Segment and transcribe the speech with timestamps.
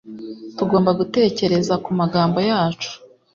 [0.57, 2.91] tugomba gutekereza ku magambo yacu